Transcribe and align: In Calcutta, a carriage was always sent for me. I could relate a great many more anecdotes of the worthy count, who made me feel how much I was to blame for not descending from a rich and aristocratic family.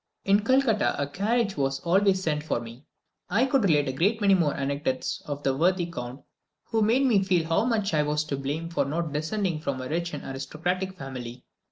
In 0.25 0.39
Calcutta, 0.39 0.99
a 0.99 1.05
carriage 1.05 1.57
was 1.57 1.79
always 1.81 2.23
sent 2.23 2.41
for 2.41 2.59
me. 2.59 2.85
I 3.29 3.45
could 3.45 3.61
relate 3.65 3.87
a 3.87 3.91
great 3.93 4.19
many 4.19 4.33
more 4.33 4.55
anecdotes 4.55 5.21
of 5.27 5.43
the 5.43 5.55
worthy 5.55 5.85
count, 5.85 6.23
who 6.63 6.81
made 6.81 7.03
me 7.05 7.23
feel 7.23 7.47
how 7.47 7.65
much 7.65 7.93
I 7.93 8.01
was 8.01 8.23
to 8.23 8.35
blame 8.35 8.67
for 8.67 8.83
not 8.83 9.13
descending 9.13 9.59
from 9.61 9.79
a 9.79 9.87
rich 9.87 10.15
and 10.15 10.23
aristocratic 10.25 10.97
family. 10.97 11.43